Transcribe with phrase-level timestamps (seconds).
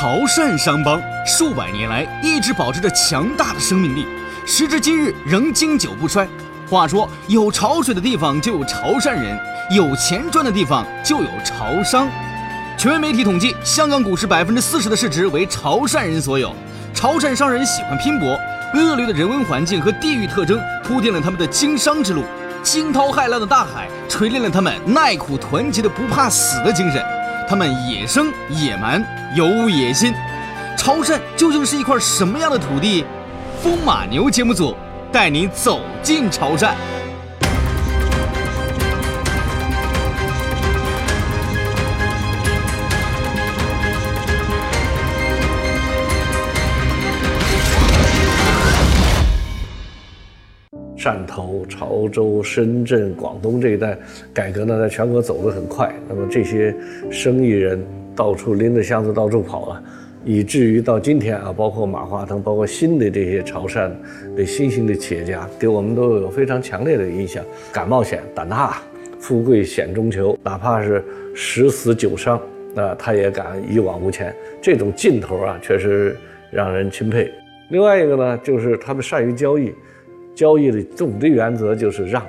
[0.00, 4.06] 潮汕商帮数百年来一直保持着强大的生命力，
[4.46, 6.24] 时至今日仍经久不衰。
[6.70, 9.36] 话说，有潮水的地方就有潮汕人，
[9.72, 12.08] 有钱赚的地方就有潮商。
[12.76, 16.54] 权威媒体统计，香港股市百分之四十的市值为潮汕人所有。
[16.94, 18.38] 潮汕商人喜欢拼搏，
[18.74, 22.22] 恶劣的人文环境和地域特征铺垫了他们的经商之路。
[22.62, 27.04] 惊涛骇浪的大海锤炼了他们耐苦团结的不怕死的精神。
[27.48, 29.02] 他们野生野蛮
[29.36, 30.12] 有野心。
[30.76, 33.04] 潮汕究竟是一块什么样的土地？
[33.60, 34.74] 风马牛节目组
[35.10, 36.72] 带你走进潮汕。
[50.96, 53.98] 汕头、潮州、深圳、广东这一带
[54.32, 55.90] 改革呢，在全国走得很快。
[56.08, 56.74] 那么这些
[57.10, 57.82] 生意人
[58.18, 59.82] 到处拎着箱子到处跑啊，
[60.24, 63.88] 以至于到今天啊，包括马化腾，包括新的这些潮汕
[64.36, 67.44] 的新兴的企业家，给我们都有非常强烈的印象。
[67.72, 68.82] 敢冒险、胆大，
[69.20, 72.40] 富贵险中求，哪怕是十死九伤，
[72.74, 74.34] 那他也敢一往无前。
[74.60, 76.16] 这种劲头啊，确实
[76.50, 77.32] 让人钦佩。
[77.70, 79.72] 另外一个呢，就是他们善于交易。
[80.34, 82.20] 交易的总的原则就是让，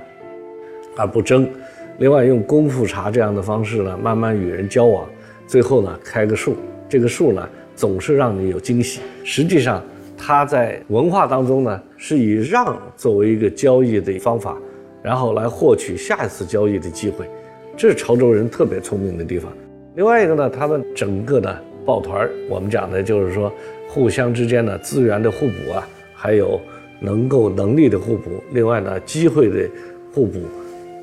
[0.95, 1.49] 而不争。
[1.97, 5.07] 另外，用功夫茶这样的方式呢，慢慢与人交往，
[5.49, 6.55] 最后呢，开个数。
[6.87, 9.01] 这个数呢，总是让你有惊喜。
[9.23, 9.83] 实际上，
[10.15, 14.55] 它在文化当中呢，是以让作为一个交易的方法，
[15.01, 17.27] 然后来获取下一次交易的机会。
[17.75, 19.51] 这是潮州人特别聪明的地方。
[19.95, 23.51] 另外一个呢，他们整个的抱团我们讲的就是说，
[23.87, 26.61] 互相之间的资源的互补啊，还有。
[27.01, 29.65] 能够能力的互补，另外呢，机会的
[30.13, 30.41] 互补，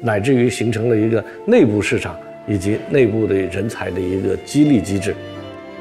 [0.03, 2.15] 乃至于形成了一个内部市场
[2.47, 5.15] 以及内部的人才的一个激励机制。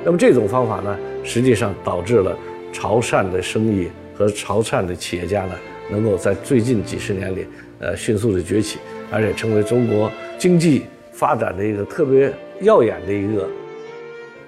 [0.04, 2.38] 那么这种方法呢，实际上导致了
[2.72, 5.56] 潮汕的生意和潮汕的企业家呢，
[5.90, 7.46] 能够在最近几十年里，
[7.80, 8.78] 呃，迅速的崛起，
[9.12, 12.32] 而且成为中国经济发展的一个特别
[12.62, 13.48] 耀眼的一个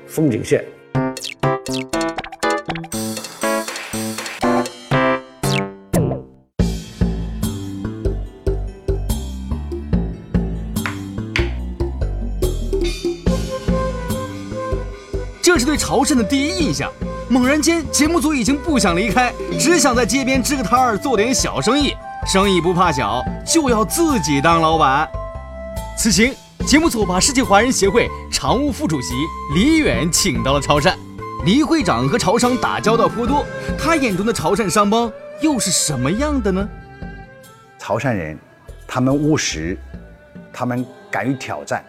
[0.05, 0.63] 风景线。
[15.57, 16.91] 是对潮汕的第一印象。
[17.29, 21.93] 猛然间，节目组已经不想离开，只想在街边支个摊儿做点小生意。
[22.25, 25.07] 生意不怕小，就要自己当老板。
[25.97, 26.33] 此行，
[26.65, 29.13] 节目组把世界华人协会常务副主席
[29.55, 30.93] 李远请到了潮汕。
[31.45, 33.45] 李会长和潮商打交道颇多，
[33.77, 36.67] 他眼中的潮汕商帮又是什么样的呢？
[37.77, 38.37] 潮汕人，
[38.87, 39.77] 他们务实，
[40.51, 41.83] 他们敢于挑战。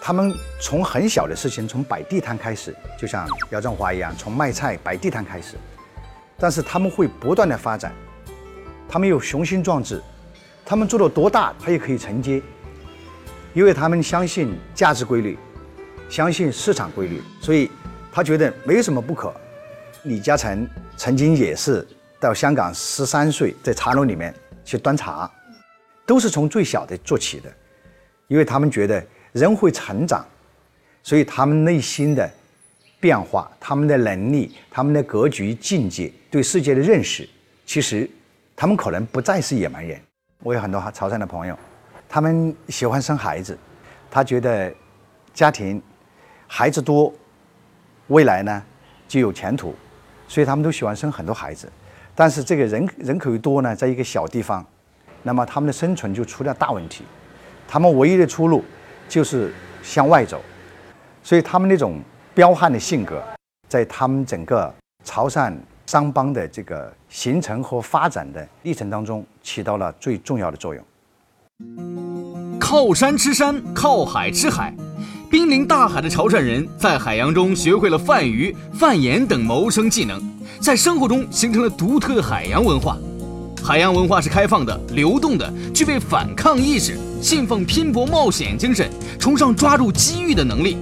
[0.00, 5.56] 他们从很小的事情，从摆地摊开始，就像姚振华一样，从卖菜摆地摊开始。
[6.38, 7.92] 但是他们会不断的发展，
[8.88, 10.00] 他们有雄心壮志，
[10.64, 12.40] 他们做到多大，他也可以承接，
[13.52, 15.36] 因为他们相信价值规律，
[16.08, 17.68] 相信市场规律，所以
[18.12, 19.34] 他觉得没有什么不可。
[20.04, 21.84] 李嘉诚曾经也是
[22.20, 24.32] 到香港十三岁，在茶楼里面
[24.64, 25.28] 去端茶，
[26.06, 27.50] 都是从最小的做起的，
[28.28, 29.04] 因为他们觉得。
[29.36, 30.24] 人会成长，
[31.02, 32.28] 所以他们内心的
[32.98, 37.28] 变化、他们的能力、他们的格局、境界、对世界的认识，
[37.66, 38.08] 其实
[38.56, 40.00] 他们可能不再是野蛮人。
[40.42, 41.54] 我有很多潮汕的朋友，
[42.08, 43.58] 他们喜欢生孩子，
[44.10, 44.72] 他觉得
[45.34, 45.82] 家庭
[46.46, 47.12] 孩子多，
[48.06, 48.62] 未来呢
[49.06, 49.74] 就有前途，
[50.26, 51.70] 所以他们都喜欢生很多孩子。
[52.14, 54.64] 但是这个人人口多呢，在一个小地方，
[55.22, 57.04] 那么他们的生存就出了大问题，
[57.68, 58.64] 他们唯一的出路。
[59.08, 59.52] 就是
[59.82, 60.40] 向外走，
[61.22, 62.00] 所以他们那种
[62.34, 63.22] 彪悍的性格，
[63.68, 64.72] 在他们整个
[65.04, 65.54] 潮汕
[65.86, 70.84] 商帮的这个形成和发展的历程当中，起到了最重要的作用。
[72.58, 74.74] 靠山吃山，靠海吃海，
[75.30, 80.20] 濒临大海的潮汕人在海洋中学会了贩鱼、贩盐等谋生技能，
[80.60, 82.96] 在生活中形成了独特的海洋文化。
[83.62, 90.76] 海洋文化是开放的、流动的，具备反抗意识，信奉拼搏冒险精神，崇尚抓住机遇的能力。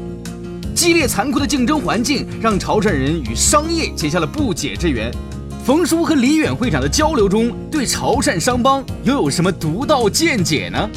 [0.75, 5.10] 激烈残酷的竞争环境让潮汕人与商业结下了不解之缘。
[5.64, 10.90] 冯叔和李远会长的交流中，对潮汕商帮又有什么独到见解呢？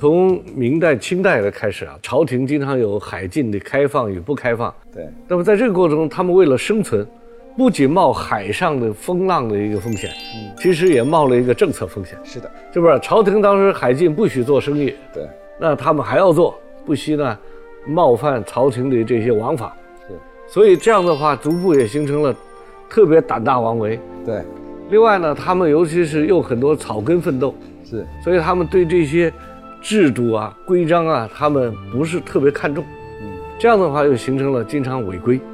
[0.00, 4.74] 从明代、清代的开始啊，朝廷经常有海禁的开放与不开放。
[4.92, 5.08] 对。
[5.28, 7.06] 那么在这个过程中，他们为了生存。
[7.56, 12.18] 不仅冒海上的风浪的一个风险，嗯，其实也冒了一个政策风险。
[12.24, 12.98] 是的，是不是？
[13.00, 17.38] 朝廷当时海禁不许做生意，对，那他们还要做，不惜呢
[17.86, 19.74] 冒犯朝廷的这些王法。
[20.08, 20.16] 对，
[20.46, 22.34] 所以这样的话，逐步也形成了
[22.88, 23.98] 特别胆大妄为。
[24.24, 24.42] 对，
[24.90, 27.54] 另外呢，他们尤其是又很多草根奋斗，
[27.84, 29.32] 是，所以他们对这些
[29.82, 32.84] 制度啊、规章啊，他们不是特别看重。
[33.20, 35.49] 嗯这样的话，又形成了经常违规，嗯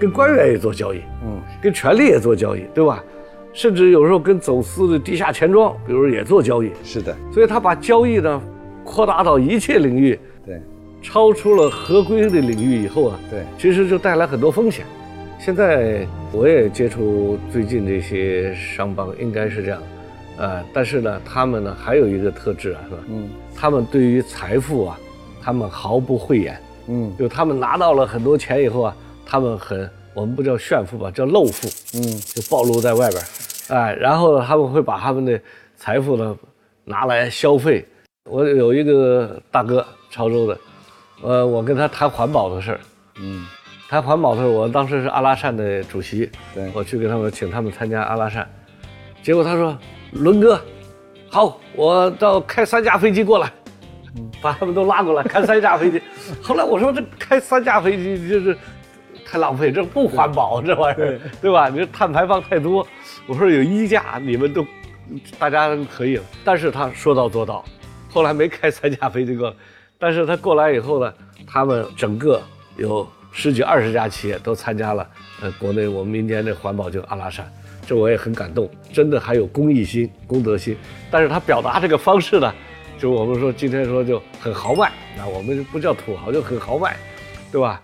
[0.00, 3.04] 跟官员也做交易，嗯，跟权力也做交易，对吧？
[3.52, 6.70] 甚至有时候跟走私的地下钱庄，比如也做交易。
[6.82, 8.40] 是的，所以他把交易呢
[8.82, 10.58] 扩大到一切领域，对
[11.02, 14.86] 超出了合规的领域以后啊，对，其实就带来很多风险。
[15.38, 19.82] 现在我也接触最近这些商帮，应该是这样，
[20.38, 22.98] 呃，但是呢，他们呢还有一个特质啊，是吧？
[23.10, 24.98] 嗯他们对于财富啊，
[25.42, 26.56] 他们毫不讳言，
[26.88, 28.96] 嗯就他们拿到了很多钱以后啊，
[29.30, 32.02] 他们很，我们不叫炫富吧，叫露富，嗯。
[32.34, 33.26] 就暴露在外边儿，
[33.76, 35.40] 哎，然后呢，他们会把他们的
[35.76, 36.36] 财富呢
[36.84, 37.86] 拿来消费。
[38.24, 40.58] 我有一个大哥，潮州的，
[41.22, 42.80] 呃，我跟他谈环保的事儿，
[43.20, 43.46] 嗯。
[43.88, 46.68] 谈环保的时候，我当时是阿拉善的主席，对。
[46.74, 48.48] 我去给他们请他们参加阿拉善，
[49.22, 49.76] 结果他说
[50.12, 50.60] ：“伦哥，
[51.28, 53.52] 好，我到开三架飞机过来，
[54.40, 56.00] 把他们都拉过来，开三架飞机。”
[56.42, 58.56] 后来我说：“这开三架飞机就是
[59.30, 61.68] 太浪费，这不环保，这玩意儿，对吧？
[61.68, 62.84] 你这碳排放太多。”
[63.28, 64.66] 我说：“有衣架你们都
[65.38, 67.64] 大家可以了。”但是他说到做到，
[68.08, 69.56] 后来没开三架飞机过来，
[69.98, 71.14] 但是他过来以后呢，
[71.46, 72.42] 他们整个
[72.76, 75.08] 有十几二十家企业都参加了，
[75.42, 77.48] 呃，国内我们民间的环保就阿拉善，
[77.86, 80.76] 这我也很感动，真的还有公益心、公德心。
[81.08, 82.52] 但是他表达这个方式呢，
[82.98, 86.96] 就我们说今天说就很豪迈，那我们不叫土豪，就很豪迈，
[87.52, 87.80] 对吧？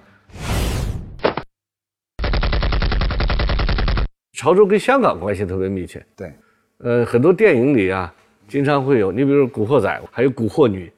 [4.46, 6.32] 潮州跟香港关系特别密切，对，
[6.78, 8.14] 呃，很多电影里啊，
[8.46, 10.88] 经常会有，你比如《古惑仔》，还有《古惑女》，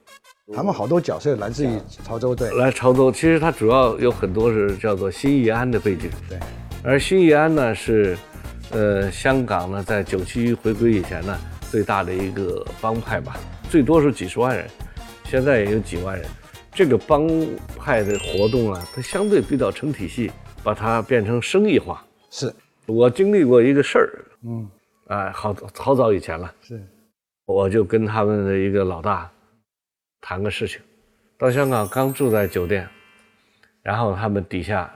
[0.55, 1.69] 他们好多角色来自于
[2.03, 2.51] 潮州，对。
[2.51, 6.37] 来潮州，其实它主要有很多是叫做新义安的背景，对，
[6.83, 8.15] 而新义安呢是，
[8.69, 11.35] 呃，香港呢在九七回归以前呢
[11.71, 13.35] 最大的一个帮派吧，
[13.67, 14.67] 最多是几十万人，
[15.23, 16.23] 现在也有几万人。
[16.71, 17.27] 这个帮
[17.79, 20.31] 派的活动啊，它相对比较成体系，
[20.63, 22.05] 把它变成生意化。
[22.29, 22.53] 是，
[22.89, 24.69] 我经历过一个事儿，嗯。
[25.07, 26.79] 哎，好好早以前了，是，
[27.45, 29.29] 我就跟他们的一个老大
[30.21, 30.81] 谈个事情，
[31.37, 32.87] 到香港刚住在酒店，
[33.81, 34.87] 然后他们底下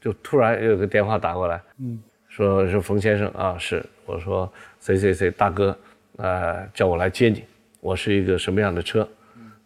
[0.00, 2.02] 就突然有个电话打过来，嗯。
[2.28, 3.84] 说是冯先生啊，是。
[4.06, 4.50] 我说
[4.80, 5.78] 谁谁谁大哥，
[6.16, 7.44] 呃，叫我来接你，
[7.80, 9.08] 我是一个什么样的车，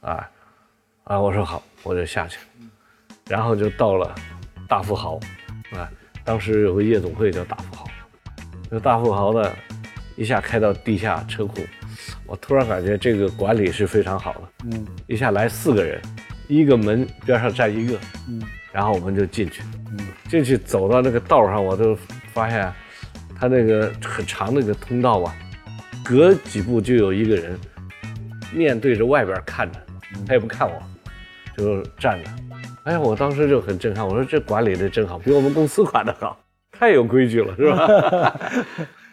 [0.01, 0.31] 啊。
[1.05, 2.39] 啊，我说好，我就下去，
[3.27, 4.15] 然后就到了
[4.69, 5.19] 大富豪，
[5.73, 5.91] 啊，
[6.29, 7.87] 当时有个夜总会叫大富豪，
[8.69, 9.51] 那大富豪呢，
[10.15, 11.63] 一下开到地下车库，
[12.27, 14.87] 我突然感觉这个管理是非常好的，嗯。
[15.07, 15.99] 一下来四个人，
[16.47, 17.99] 一个门边上站一个，
[18.29, 18.43] 嗯。
[18.71, 20.07] 然后我们就进去，嗯。
[20.29, 21.97] 进去走到那个道上，我就
[22.35, 22.71] 发现，
[23.35, 25.35] 他那个很长那个通道啊，
[26.05, 27.59] 隔几步就有一个人，
[28.53, 29.81] 面对着外边看着，
[30.27, 30.79] 他也不看我，
[31.57, 32.31] 就站着。
[32.89, 36.41] 哎呀，我当时就很震撼，我说这管理的真好，比我们公司管的好，
[36.73, 38.41] 太有规矩了，是吧？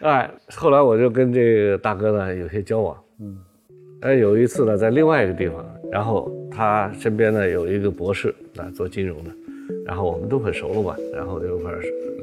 [0.00, 3.36] 哎，后来我就跟这个大哥呢有些交往，嗯。
[4.00, 5.62] 哎，有一次呢，在另外一个地方，
[5.92, 9.30] 然后他身边呢有一个博士啊，做金融的，
[9.84, 11.70] 然后我们都很熟了嘛，然后就一块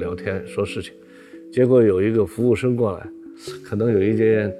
[0.00, 0.92] 聊天说事情，
[1.52, 3.06] 结果有一个服务生过来，
[3.64, 4.52] 可能有一件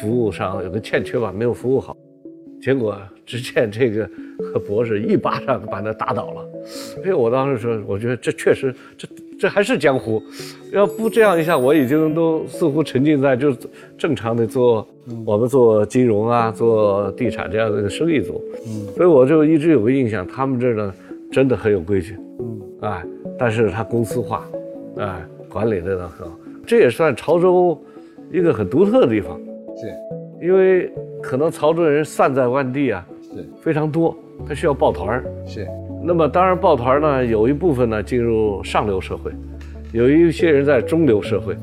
[0.00, 1.96] 服务上有个欠缺吧，没有服务好，
[2.62, 4.08] 结果只见这个
[4.66, 6.48] 博士一巴掌把他打倒了，
[7.04, 10.22] 哎，我当时说，我觉得这确实，这这还是江湖，
[10.72, 13.58] 要不这样一下，我已经都似乎沉浸在就是
[13.98, 14.86] 正常的做
[15.26, 18.86] 我们做金融啊、做地产这样的生意做，嗯。
[18.94, 20.94] 所以我就一直有个印象，他们这儿呢
[21.30, 22.60] 真的很有规矩，嗯。
[22.82, 23.04] 哎，
[23.38, 24.48] 但是他公司化，
[24.98, 27.78] 哎，管理的呢很好，这也算潮州
[28.30, 29.36] 一个很独特的地方，
[29.76, 29.92] 是。
[30.40, 30.92] 因为
[31.22, 33.06] 可能潮州人散在外地啊
[33.36, 34.16] 是非常多，
[34.48, 35.24] 他需要抱团儿。
[35.46, 35.66] 是
[36.02, 39.32] 那么当然，抱团呢，有一部分呢进入上流社会，
[39.92, 41.56] 有一些人在中流社会，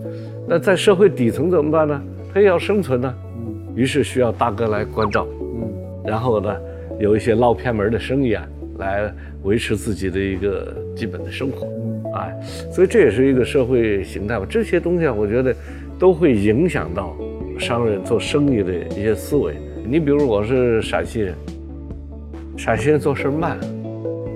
[0.47, 2.01] 那在社会底层怎么办呢？
[2.33, 5.71] 他也要生存呢，嗯于是需要大哥来关照，嗯
[6.05, 6.55] 然后呢，
[6.99, 8.45] 有一些捞偏门的生意啊，
[8.79, 9.13] 来
[9.43, 12.39] 维持自己的一个基本的生活，嗯哎，
[12.71, 14.45] 所以这也是一个社会形态吧。
[14.49, 15.55] 这些东西啊，我觉得
[15.97, 17.15] 都会影响到
[17.57, 19.55] 商人做生意的一些思维。
[19.85, 21.35] 你比如我是陕西人，
[22.55, 23.59] 陕西人做事慢，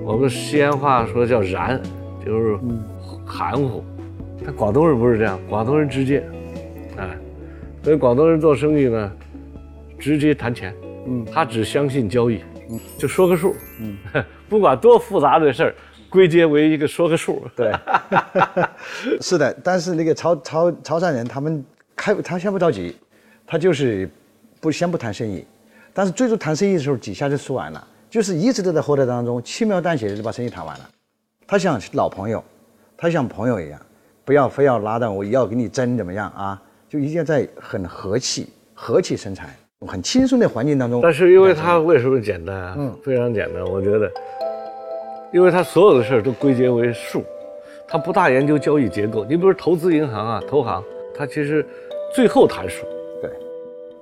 [0.04, 1.80] 我们西安话说叫燃，
[2.24, 2.58] 就是
[3.24, 3.82] 含糊。
[4.44, 6.22] 但广东人不是这样，广东人直接，
[6.96, 7.16] 哎，
[7.82, 9.12] 所以广东人做生意呢，
[9.98, 10.74] 直接谈钱，
[11.06, 13.96] 嗯他只相信交易，嗯就说个数，嗯，
[14.48, 15.74] 不管多复杂的事儿，
[16.10, 17.46] 归结为一个说个数。
[17.56, 17.72] 对，
[19.22, 22.96] 是的，但是那个潮潮潮汕人，他们开他先不着急，
[23.46, 24.10] 他就是
[24.60, 25.44] 不先不谈生意，
[25.94, 30.88] 但是最终谈生意的时候几下就说完了，就是一直都在活动当中轻描淡写的就把生意谈完了。
[31.46, 32.42] 他像老朋友，
[32.96, 33.80] 他像朋友一样，
[34.24, 36.60] 不要非要拉到我要给你争怎么样啊？
[36.88, 39.54] 就一定要在很和气、和气生财、
[39.86, 41.00] 很轻松的环境当中。
[41.02, 42.74] 但是因为他为什么简单啊？
[42.78, 44.10] 嗯，非常简单，我觉得，
[45.32, 47.22] 因为他所有的事儿都归结为数，
[47.86, 49.24] 他不大研究交易结构。
[49.26, 50.82] 你比如投资银行啊、投行，
[51.14, 51.66] 他其实
[52.14, 52.86] 最后谈数。
[53.20, 53.30] 对，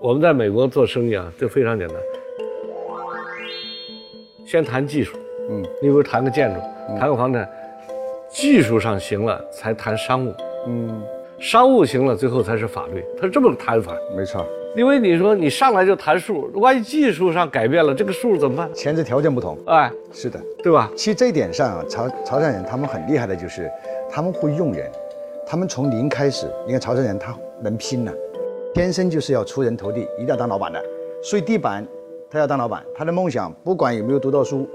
[0.01, 1.97] 我们在美国做生意啊，就非常简单，
[4.47, 5.17] 先谈技术。
[5.51, 6.61] 嗯，你比如谈个建筑，
[6.99, 7.49] 谈个房产，
[8.29, 10.33] 技术上行了才谈商务。
[10.67, 11.03] 嗯。
[11.39, 13.93] 商务行了，最后才是法律，他是这么个谈法。
[14.17, 14.43] 没错，
[14.75, 18.73] 因为你说你上来就谈数，万一技术上改变了，这个数怎么办？
[18.73, 19.59] 前置条件不同。
[19.67, 20.91] 哎，是的，对吧？
[20.97, 23.71] 其实这一点上，潮潮汕人他们很厉害的，就是
[24.09, 24.91] 他们会用人，
[25.47, 26.47] 他们从零开始。
[26.65, 28.11] 你看潮汕人他能拼呢，
[28.73, 30.83] 天生就是要出人头地，一定要当老板的。
[31.23, 31.87] 所以地板，
[32.31, 34.69] 他要当老板，他的梦想不管有没有读到书。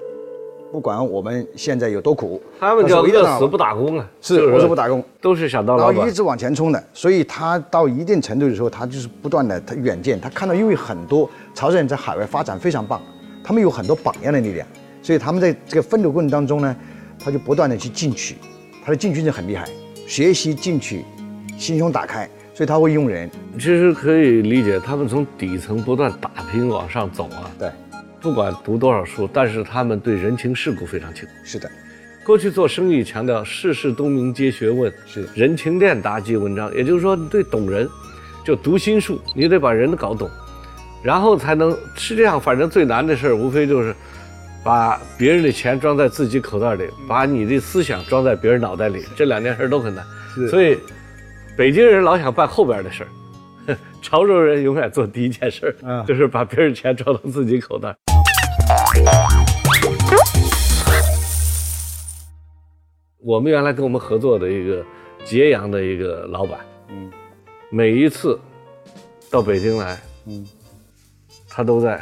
[0.72, 6.82] 不管我们现在有多苦，他们叫饿死不打工啊，是饿死不打工，都是想当老板，然后一直往前冲的。
[6.94, 13.02] 所以他到一定程度的时候，他就是不断的他远见，他看到因为很多潮汕人在海外发展非常棒，
[13.44, 14.66] 他们有很多榜样的力量，
[15.02, 16.74] 所以他们在这个奋斗过程当中呢，
[17.20, 18.38] 他就不断的去进取，
[18.86, 19.68] 他的进取就很厉害，
[20.08, 21.04] 学习进取，
[21.58, 22.30] 心胸打开，
[22.62, 23.28] 所以他会用人。
[23.54, 27.50] 其实可以理解，他们从底层不断打拼往上走啊。
[27.58, 27.72] 对。
[28.22, 31.30] 不管读多少书，但是他们对人情世故非常清楚。
[31.44, 31.68] 是的，
[32.24, 36.72] 过去做生意强调世事洞明皆学问，是人情练达即文章。
[36.76, 37.90] 也就是说，你对懂人，
[38.46, 40.30] 就读心术，你得把人搞懂，
[41.02, 41.76] 然后才能。
[41.96, 43.92] 是这样，反正最难的事儿，无非就是
[44.64, 50.06] 把别人的钱装在自己口袋里，把你的思想装在别人脑袋里，这两件事都很难。
[50.48, 50.78] 所以，
[51.58, 53.04] 北京人老想办后边的事
[53.68, 57.94] 儿，潮州人永远做第一件事儿，就是把别人钱装到自己口袋。
[63.20, 64.84] 我们原来跟我们合作的一个
[65.26, 67.12] 揭阳的一个老板，嗯，
[67.70, 68.40] 每一次
[69.30, 70.48] 到北京来，嗯，
[71.50, 72.02] 他都在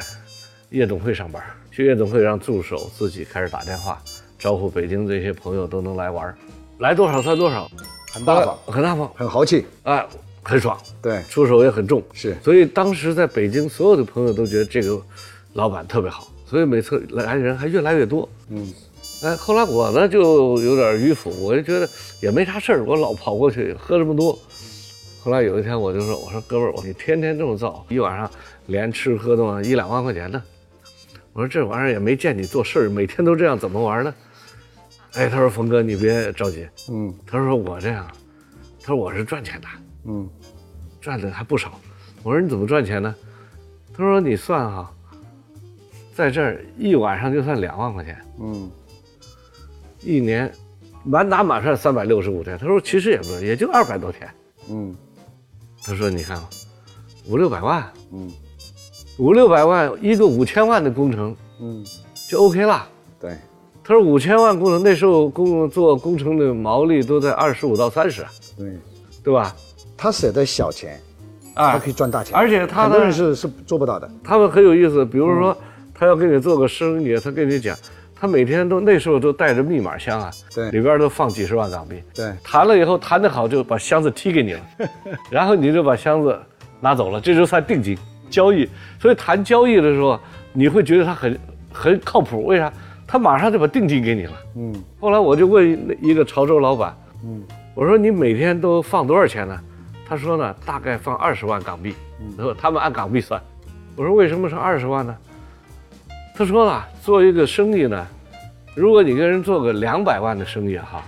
[0.69, 1.43] 夜总会上班。
[1.71, 4.01] 去夜总会让助手自己开始打电话
[4.37, 6.35] 招呼北京这些朋友都能来玩，
[6.79, 7.69] 来多少算多少，
[8.11, 10.05] 很大方，很大方，很豪气，哎，
[10.43, 10.77] 很爽。
[11.01, 12.03] 对，出手也很重。
[12.13, 14.99] 是，所以当时在北京，所有的朋友都觉得这个
[15.53, 16.27] 老板特别好。
[16.45, 18.73] 所以每次来人还越来越多，嗯，
[19.21, 21.87] 哎，后来我呢就有点迂腐，我就觉得
[22.21, 24.37] 也没啥事儿，我老跑过去喝这么多。
[25.21, 28.31] 后来有一天我就说：“我说哥们儿，我你天天这么造，一晚上
[28.67, 30.41] 连吃喝都一两万块钱呢。
[31.33, 34.11] 我说这玩意儿也没见你做事儿，每天都这样怎么玩呢？”
[35.13, 38.07] 哎，他说：“冯哥，你别着急，嗯，他说我这样，
[38.79, 39.67] 他说我是赚钱的，
[40.05, 40.29] 嗯，
[41.01, 41.79] 赚的还不少。
[42.23, 43.13] 我说你怎么赚钱呢？
[43.93, 44.91] 他说你算哈。”
[46.13, 48.69] 在这儿一晚上就算两万块钱，嗯，
[50.01, 50.51] 一年
[51.05, 52.57] 满打满算三百六十五天。
[52.57, 54.29] 他说其实也不，也就二百多天，
[54.69, 54.93] 嗯。
[55.81, 56.37] 他说你看，
[57.25, 58.29] 五六百万，嗯，
[59.17, 61.85] 五六百万一个五千万的工程，嗯，
[62.29, 62.85] 就 OK 了。
[63.89, 68.23] 对，他说五千万工程那时候工做工程的毛利都在二十五到三十，
[68.55, 68.77] 对，
[69.23, 69.55] 对吧？
[69.97, 71.01] 他舍得小钱，
[71.55, 74.09] 啊，他可以赚大钱，而且他很多人是是做不到的。
[74.23, 75.57] 他们很有意思，比如说。
[76.01, 77.75] 他要给你做个生意，他跟你讲，
[78.15, 84.61] 他每天都那时候都带着密码箱啊，对，里边都放几十万港币，对，谈了以后谈得好就把箱子踢给你了，
[85.29, 86.39] 然后你就把箱子
[86.79, 87.97] 拿走了，这就算定金
[88.29, 88.65] 交易。
[88.97, 90.17] 所以谈交易的时候，
[90.53, 91.37] 你会觉得他很
[91.69, 92.71] 很靠谱，为啥？
[93.11, 94.33] 他马上就把定金给你了。
[94.55, 99.59] 嗯，后来我就问一个潮州老板，嗯，我说你每天都放多少钱呢？
[100.07, 101.95] 他说呢，大概放二十万港币，
[102.37, 103.41] 他说他们按港币算。
[103.95, 105.17] 我说为什么是二十万呢？
[106.35, 108.05] 他说了，做一个生意呢，
[108.75, 111.03] 如果你跟人做个两百万的生意哈，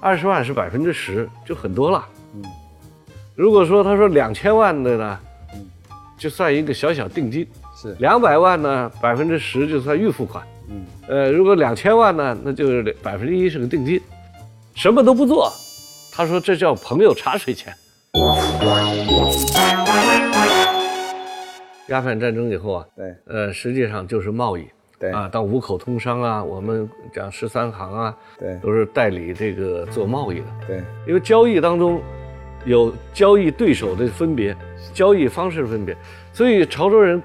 [0.00, 2.04] 二十万是百分之十，就很多了。
[2.36, 2.44] 嗯，
[3.34, 5.18] 如果说他说两千万的呢，
[5.54, 5.66] 嗯，
[6.16, 7.44] 就算一个小小定金。
[7.74, 10.46] 是两百万呢，百分之十就算预付款。
[10.72, 14.00] 嗯，呃，如果两千万呢，那就是百分之一是个定金，
[14.74, 15.52] 什么都不做。
[16.10, 17.74] 他说这叫朋友茶水钱。
[21.88, 24.64] 鸦片战争以后啊，对，呃，实际上就是贸易，
[24.98, 32.00] 对啊，到五口通商啊，我们讲十三行啊，对，都是代理这个做贸易的，对，因为交易当中
[32.64, 34.56] 有交易对手的分别，
[34.94, 35.94] 交易方式分别，
[36.32, 37.22] 所以潮州人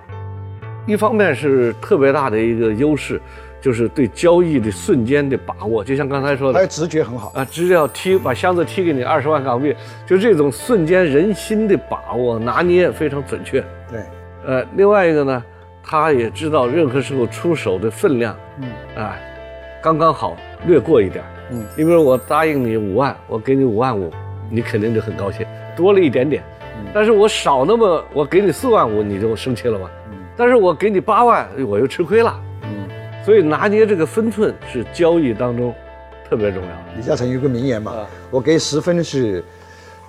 [0.88, 3.22] 一方面是特别大的一个优势，
[3.62, 7.32] 就是对交易的瞬间的把握，就像刚才说的他的直觉很好。
[7.36, 9.76] 啊，只要踢把箱子踢给你二十万港币，
[10.06, 13.62] 就这种瞬间人心的把握拿捏非常准确。
[13.92, 14.02] 对，
[14.46, 15.44] 呃，另外一个呢，
[15.84, 19.14] 他也知道任何时候出手的分量，嗯，啊，
[19.84, 24.10] 刚刚好，略过一点，嗯，你比如我答应你五万，我给你五万五，
[24.50, 26.42] 你肯定就很高兴，多了一点点，
[26.94, 29.92] 但是我少那么，我给你四万五，你就生气了吧？
[30.38, 32.88] 嗯，但是我给你八万，我又吃亏了，嗯，
[33.26, 35.74] 所以拿捏这个分寸是交易当中
[36.30, 36.70] 特别重要。
[36.96, 39.44] 李嘉诚有个名言嘛，我给十分是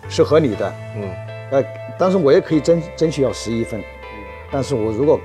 [0.09, 1.11] 是合理的，嗯，
[1.51, 1.65] 呃，
[1.99, 3.81] 但是我也可以争争取要十一分，
[4.51, 5.19] 但是我如果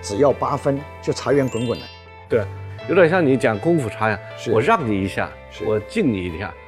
[0.00, 1.86] 只要八分，就财源滚滚来。
[2.28, 2.42] 对，
[2.88, 4.18] 有点像你讲功夫茶呀，
[4.50, 5.30] 我让你一下，
[5.64, 6.65] 我敬你一下，是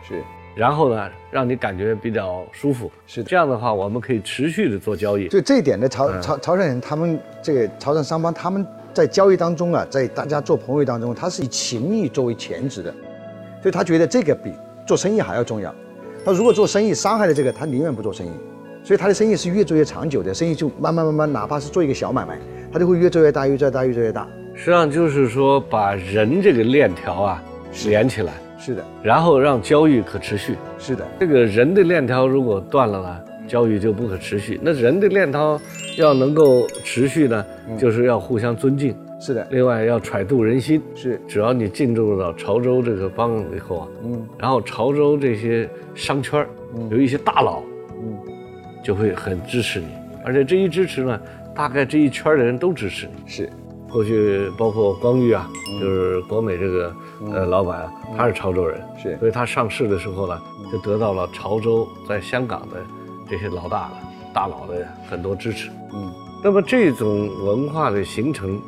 [0.54, 2.90] 然后呢，让你感觉比较舒服。
[3.06, 5.28] 是的这样的话，我们可以持续的做交易。
[5.28, 12.92] 就这一点呢，潮潮潮汕人他们这个潮汕商帮他们在交易当中啊，在大家做朋友当中，他是以情谊作为前置的，
[13.62, 14.52] 所以他觉得这个比
[14.86, 15.74] 做生意还要重要。
[16.24, 18.30] 他如果做生意伤害了这个，他宁愿不做生意。
[18.84, 22.38] 所以他的生意是越做越长久的，生意就慢慢慢慢，哪怕是做一个小买卖，
[22.72, 24.26] 他就会越做越大，越做越大，越做越大。
[24.54, 27.42] 实际上就是说，把人这个链条啊
[27.84, 30.56] 连起来，是的，然后让交易可持续。
[30.78, 34.58] 是的，这个人的链条如果断了呢，交易就不可持续。
[34.62, 35.60] 那人的链条
[35.96, 37.44] 要能够持续呢，
[37.78, 40.82] 就是要互相尊敬，是的，另外要揣度人心。
[40.94, 41.20] 是。
[41.28, 46.48] 只要你进入到潮州这个帮以后啊，嗯，然后潮州这些商圈儿
[46.90, 47.62] 有一些大佬，
[48.02, 48.18] 嗯，
[48.82, 49.86] 就会很支持你，
[50.24, 51.20] 而且这一支持呢，
[51.54, 53.30] 大概这一圈儿的人都支持你。
[53.30, 53.48] 是，
[53.90, 55.48] 过去包括光裕啊，
[55.80, 56.94] 就是国美这个
[57.32, 59.16] 呃老板啊，他是潮州人，是。
[59.18, 60.40] 所以他上市的时候呢，
[60.70, 62.76] 就得到了潮州在香港的
[63.28, 63.92] 这些老大了
[64.34, 65.70] 大佬的很多支持。
[65.94, 66.12] 嗯，
[66.44, 68.60] 那么这种文化的形成，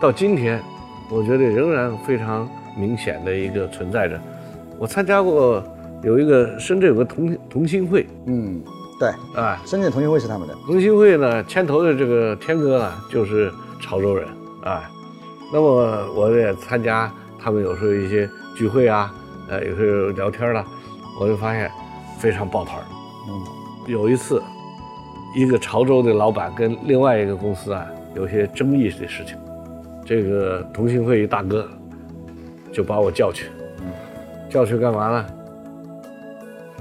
[0.00, 0.62] 到今天，
[1.10, 4.18] 我觉得仍然非常明显的一个存在着。
[4.78, 5.62] 我参加过
[6.02, 8.60] 有一个深圳有个同同心会，嗯，
[8.98, 9.10] 对，
[9.40, 14.26] 啊，深圳同心会是他们的，同心会呢牵头的这个天哥啊就是潮州人，
[14.64, 14.82] 哎，
[15.52, 19.14] 那么我也参加他们有时候一些聚会啊，
[19.48, 20.64] 呃，有时候聊天了，
[21.20, 21.70] 我就发现
[22.18, 22.84] 非常抱团儿。
[23.28, 23.44] 嗯，
[23.86, 24.42] 有一次，
[25.36, 29.36] 一个潮州的老板跟另外一个公司啊有些争议的事情，
[30.04, 31.68] 这个同心会一大哥
[32.72, 33.50] 就把我叫去，
[34.48, 35.26] 叫去干嘛呢？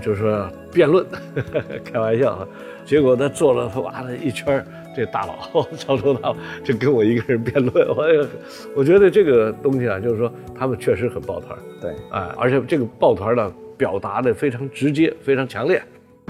[0.03, 1.05] 就说辩论，
[1.85, 2.47] 开玩笑啊。
[2.85, 4.63] 结果他坐了哇了一圈
[4.93, 6.35] 这大佬，潮州大佬
[6.65, 8.27] 就跟我一个人辩论， 我也
[8.75, 15.81] 我觉得这个东西啊，就是说他们确实很抱团儿，对，哎，而且这个抱团儿呢表达的非常直接，非常强烈。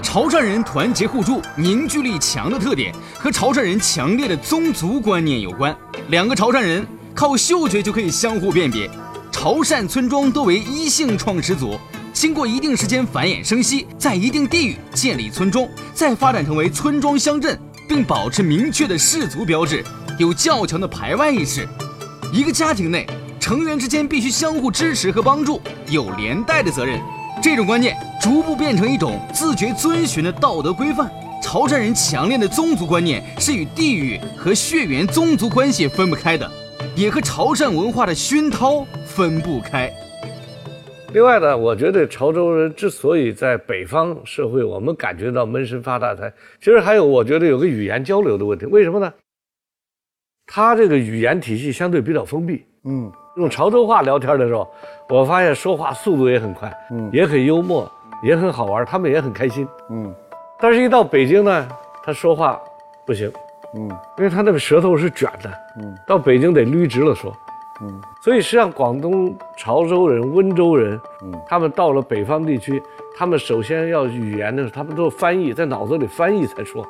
[0.02, 5.74] 潮汕人团结互助、凝聚力强的特点和潮汕人强烈的宗族观念有关。
[6.08, 8.88] 两个潮汕人靠嗅觉就可以相互辨别。
[9.32, 11.76] 潮汕村庄多为一姓创始祖，
[12.14, 19.84] 经过一定时间繁衍生息，在一定地域建立村庄，再发展成为村庄乡镇，并保持明确的氏族标志，
[20.16, 21.68] 有较强的排外意识。
[22.32, 23.04] 一个家庭内
[23.40, 27.00] 成员之间必须相互支持和帮助，有连带的责任。
[27.42, 31.10] 这种观念逐步变成一种自觉遵循的道德规范。
[31.42, 36.50] 潮汕人强烈的宗族观念是与地域和血缘宗族关系分不开的，
[36.94, 39.92] 也和潮汕文化的熏陶分不开。
[41.14, 48.66] 另外呢，我觉得潮州人之所以在北方社会，我们感觉到闷声发大财，其实还有我觉得有个语言交流的问题。
[48.66, 49.14] 为什么呢？
[50.44, 54.68] 他这个语言体系相对比较封闭，嗯，用潮州话聊天的时候，
[55.08, 57.88] 我发现说话速度也很快，嗯，也很幽默，
[58.24, 60.12] 也很好玩，他们也很开心，嗯，
[60.58, 61.68] 但是，一到北京呢，
[62.02, 62.60] 他说话
[63.06, 63.32] 不行，
[63.76, 65.48] 嗯，因为他那个舌头是卷的，
[65.80, 67.32] 嗯，到北京得捋直了说，
[67.84, 72.82] 嗯，所以实际上广东潮州人、温州人，嗯，他们到了北方地区，
[73.16, 76.86] 他们首先要语言的时候，他们都翻译，在脑子里翻译才说，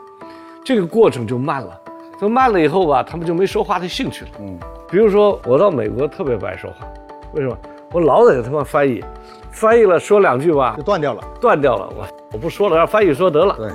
[0.65, 1.81] 这个过程就慢了，
[2.21, 4.59] 就慢了以后吧，他们就没说话的兴趣了，嗯，
[4.91, 6.87] 比如说我到美国特别不爱说话，
[7.35, 7.57] 为什么？
[7.93, 9.05] 我老得他妈翻译，
[9.53, 10.75] 翻译了说两句吧。
[10.77, 13.55] 就，断掉了，断掉了，我我不说了，让翻译说得了。
[13.57, 13.71] 对，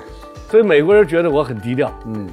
[0.49, 2.27] 所以美国人觉得我很低调，嗯，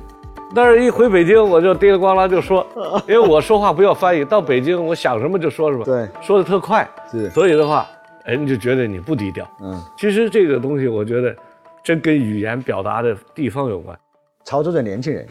[0.54, 2.66] 但是一回北京我就叮里咣啷就说，
[3.09, 7.87] 因为我说话不要翻译，到北京我想什么就说什么，对说的特快，是所以的话，
[8.24, 9.46] 人就觉得你不低调。
[9.61, 11.35] 嗯，其实这个东西我觉得
[11.82, 13.98] 真跟语言表达的地方有关。
[14.44, 15.26] 潮州的年轻人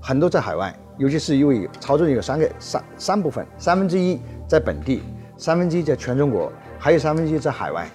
[0.00, 5.02] 很多在海外，尤其是因为潮州有三个三三部分，三分之一在本地，
[5.36, 7.88] 三分之一在全中国，还有三分之一在海外，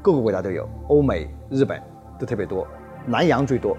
[0.00, 1.80] 各个国家都有，欧美、日本
[2.18, 2.66] 都特别多，
[3.04, 3.76] 南洋最多。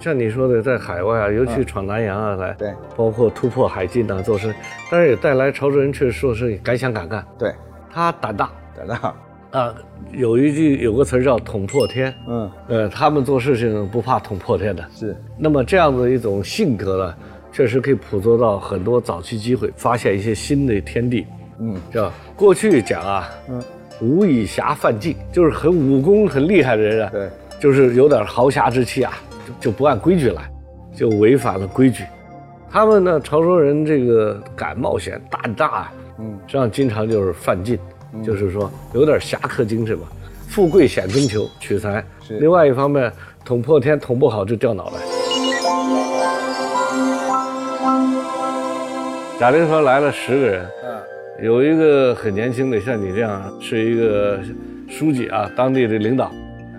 [0.00, 2.72] 像你说的，在海外啊，尤其闯南洋啊，来，对。
[2.96, 4.54] 包括突破海禁啊，做生意，
[4.90, 7.54] 但是也带来潮州人确实做生意敢想敢干，对，
[7.92, 8.50] 他胆大。
[8.76, 9.14] 胆大，
[9.60, 9.74] 啊。
[10.12, 14.84] 有一句有个词儿叫“捅破天”，嗯，呃，他们做事情不怕捅破天的。
[14.92, 17.14] 是，那么这样的一种性格呢，
[17.52, 21.26] 确实可以捕捉到很多早期机会，发现一些新的天地。
[21.60, 23.62] 嗯，叫过去讲啊，嗯，
[24.00, 27.28] 武以侠犯禁，就是很武功很厉害的人啊，对，
[27.60, 29.12] 就是有点豪侠之气啊，
[29.60, 30.50] 就就不按规矩来，
[30.94, 32.04] 就违反了规矩。
[32.70, 37.78] 他们呢，潮州人这个敢冒险、胆大啊，嗯，实际上经常就是犯禁，
[38.24, 40.04] 就是说有点侠客精神嘛。
[40.48, 42.04] 富贵险中求，取财。
[42.28, 43.12] 另外一方面，
[43.44, 44.96] 捅破天捅不好就掉脑袋。
[49.38, 54.38] 贾玲说来了十个人，嗯，有一个很年轻的，像你这样是一个
[54.88, 56.30] 书记啊，当地的领导，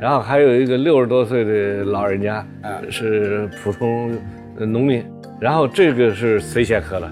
[0.01, 4.11] 然后还有一个六十多岁的老人家，啊是普通
[4.57, 5.05] 呃农民，
[5.39, 7.11] 然后这个是谁先喝了？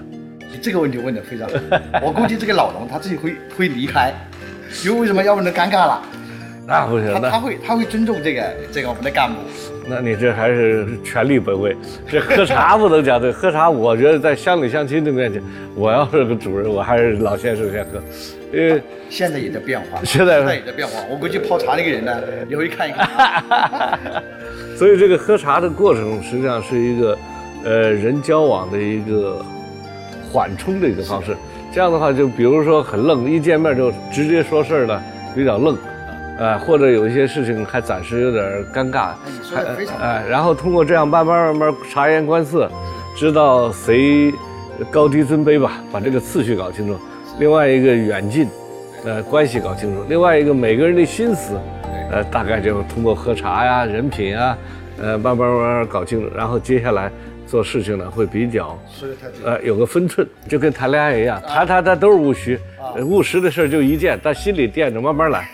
[0.60, 1.54] 这个问题问的非常好，
[2.02, 4.12] 我估计这个老农他自己会会离开，
[4.84, 5.22] 因为为什么？
[5.22, 6.02] 要不然尴尬了。
[6.66, 9.36] 那不行，他他会他会尊重这个这个我们的干部。
[9.90, 11.76] 那你这还是权力本位。
[12.08, 15.42] 这喝茶不能讲对，喝茶我觉得在乡里乡亲的面前，
[15.74, 18.00] 我要是个主人，我还是老先生先喝，
[18.52, 21.00] 因为现在也在变化， 现在也在变化。
[21.10, 23.98] 我估计泡茶那个人呢，也会看一看啊。
[24.78, 27.18] 所以这个喝茶的过程实际上是一个，
[27.64, 29.44] 呃，人交往的一个
[30.32, 31.36] 缓冲的一个方式。
[31.72, 35.02] 这样的话，就比如说很愣，一见面就直接说事儿呢，
[35.34, 35.76] 比较愣，
[36.40, 39.10] 呃，或者有一些事情还暂时有点尴尬，
[40.00, 42.66] 哎，然后通过这样慢慢慢慢察言观色，
[43.14, 44.32] 知道谁
[44.90, 46.98] 高低尊卑吧，把这个次序搞清楚。
[47.38, 48.48] 另外一个远近，
[49.04, 50.02] 呃，关系搞清楚。
[50.08, 51.60] 另外一个每个人的心思，
[52.10, 54.56] 呃，大概就通过喝茶呀、人品啊，
[54.98, 56.34] 呃，慢慢慢慢搞清楚。
[56.34, 57.12] 然后接下来
[57.46, 58.78] 做事情呢，会比较。
[59.44, 62.58] 呃有个分寸，就跟谈恋爱一样，谈谈谈都是务虚，
[62.96, 65.46] 呃务实的事就一件，但心里惦着，慢慢来。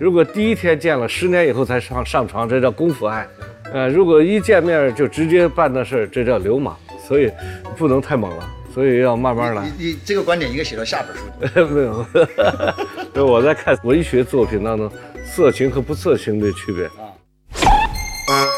[0.00, 3.26] 如果第一天见了，十年以后才上上床，这叫功夫爱。
[3.72, 6.76] 呃，如果一见面就直接办的事儿，这叫流氓。
[7.06, 7.30] 所以
[7.76, 9.70] 不能太猛了，所以要慢慢来。
[9.76, 11.68] 你你这个观点应该写到下本书。
[11.74, 12.06] 没有，
[13.12, 14.90] 对，我在看文学作品当中
[15.22, 18.48] 色情和不色情的区别啊。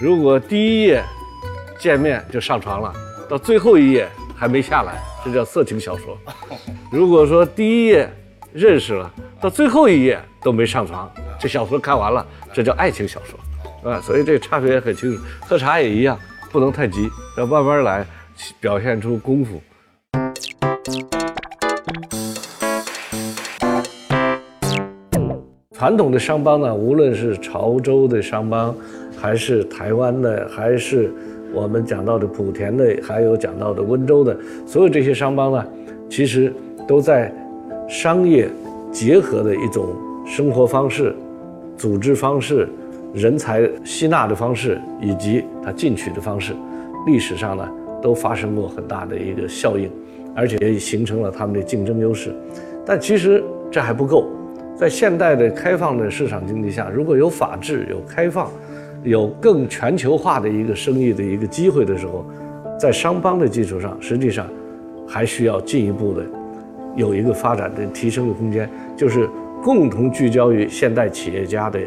[0.00, 1.04] 如果第一页
[1.78, 2.90] 见面就上床了，
[3.28, 6.16] 到最后一页还没下来，这叫色情小说。
[6.90, 8.10] 如果说第一页
[8.56, 15.22] 认识了，到最后一页都没上床，这小说看完了，这叫爱情小说，啊，所以这个差别也很清楚。
[15.42, 16.18] 喝茶也一样，
[16.50, 18.06] 不能太急，要慢慢来，
[18.58, 19.60] 表现出功夫。
[25.74, 28.74] 传统的商帮呢，无论是潮州的商帮，
[29.20, 31.12] 还是台湾的，还是
[31.52, 34.34] 我们讲到的莆田的，还有讲到的温州的，
[34.66, 35.66] 所有这些商帮呢，
[36.08, 36.50] 其实
[36.88, 37.30] 都在
[37.88, 38.48] 商业
[38.90, 39.88] 结合的一种
[40.26, 41.14] 生活方式、
[41.76, 42.68] 组织方式、
[43.14, 46.52] 人才吸纳的方式，以及它进取的方式，
[47.06, 47.68] 历史上呢
[48.02, 49.90] 都发生过很大的一个效应，
[50.34, 52.34] 而且也形成了他们的竞争优势。
[52.84, 54.26] 但其实这还不够。
[54.74, 58.50] 在现代的开放的市场经济下，如果有法治、有开放、
[59.02, 62.24] 有更全球化的一个生意的一个机会的时候，
[62.78, 64.46] 在商帮的基础上，实际上
[65.08, 66.22] 还需要进一步的
[66.96, 69.28] 有一个发展的提升的空间，就是
[69.62, 71.78] 共同聚焦于现代企业家的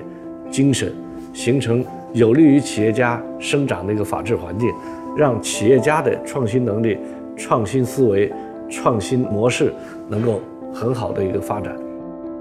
[0.49, 0.93] 精神，
[1.33, 4.69] 形成有利于企业家生长的一个法治环境，
[5.17, 6.97] 让企业家的创新能力、
[7.35, 8.31] 创新思维、
[8.69, 9.73] 创新模式
[10.07, 10.39] 能够
[10.73, 11.75] 很好的一个发展。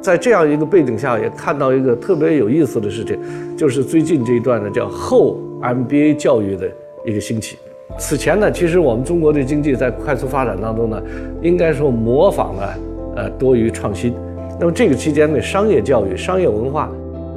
[0.01, 3.19] 在这样一个背景下，也看到一个特别有意思的事情，
[3.57, 6.71] 就是最近这一段呢，叫后 MBA 教育的
[7.05, 7.59] 一个兴起。
[7.97, 11.03] 此前呢，其实我们中国的经济在快速发展当中呢，
[11.41, 12.79] 应该说模仿了
[13.17, 14.15] 呃多于创新。
[14.61, 16.91] 那么这个期间呢，商业教育、商业文化，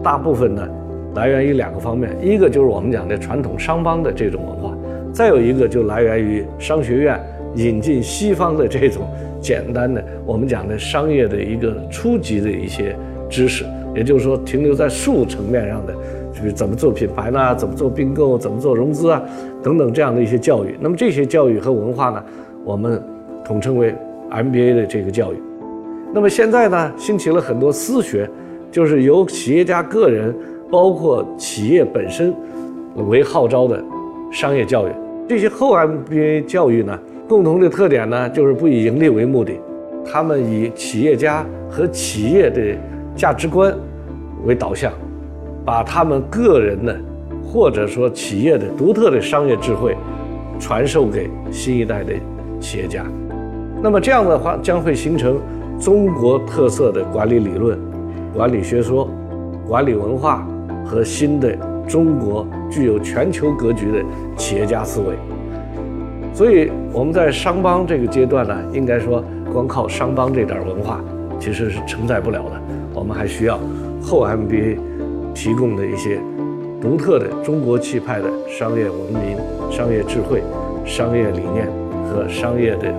[0.04, 0.68] 大部分呢
[1.16, 4.78] 来源于两个方面，一个就是我们讲的传统商帮的这种文化，
[5.14, 7.20] 再有一个就来源于商学院
[7.56, 9.04] 引进西方的这种。
[9.42, 12.96] 简单的，我们讲的商业的一个初级的一些
[13.28, 15.96] 知识，也就是说停留在术层面上的，
[16.34, 17.56] 就是怎么做品牌呢？
[17.56, 18.38] 怎么做并购？
[18.38, 19.22] 怎么做融资啊？
[19.62, 20.76] 等等这样的一些教育。
[20.80, 22.24] 那么这些教育和文化呢，
[22.64, 23.02] 我们
[23.44, 23.94] 统称为
[24.30, 25.38] MBA 的这个教育。
[26.14, 28.30] 那么现在呢，兴起了很多私学，
[28.72, 30.34] 就是由企业家个人，
[30.70, 32.34] 包括企业本身
[32.96, 33.84] 为号召的
[34.32, 34.92] 商业教育。
[35.28, 36.98] 这些后 MBA 教育呢？
[37.28, 39.54] 共同的特点呢，就是不以盈利为目的，
[40.06, 42.62] 他们以企业家和企业的
[43.16, 43.74] 价值观
[44.44, 44.92] 为导向，
[45.66, 46.98] 把他们个人的
[47.44, 49.96] 或者说企业的独特的商业智慧，
[50.60, 52.14] 传授给新一代的
[52.60, 53.06] 企业家。
[53.82, 55.40] 那么这样的话，将会形成
[55.80, 57.78] 中国特色的管理理论、
[58.34, 59.10] 管理学说、
[59.68, 60.48] 管理文化
[60.86, 61.56] 和新的
[61.88, 64.04] 中国具有全球格局的
[64.38, 65.16] 企业家思维。
[66.34, 71.02] 所以我们在商帮这个阶段呢，应该说光靠商帮这点文化
[71.40, 72.62] 其实是承载不了的，
[72.94, 73.60] 我们还需要
[74.02, 74.78] 后 MBA
[75.34, 76.20] 提供的一些
[76.82, 79.38] 独特的中国气派的商业文明、
[79.72, 80.42] 商业智慧、
[80.86, 81.68] 商业理念
[82.08, 82.94] 和商业的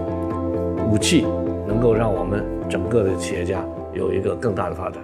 [0.90, 1.27] 武器，
[1.66, 5.03] 能够让我们整个的企业家有一个更大的发展。